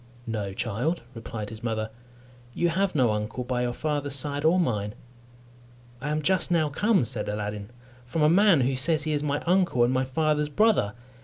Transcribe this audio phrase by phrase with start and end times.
[0.25, 1.91] "No, child," replied his mother,
[2.55, 4.95] "you have no uncle by your father's side or mine."
[6.01, 7.69] "I am just now come," said Aladdin,
[8.07, 10.95] "from a man who says he is my uncle and my father's brother.